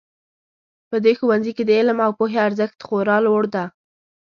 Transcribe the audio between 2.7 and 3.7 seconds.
خورا لوړ ده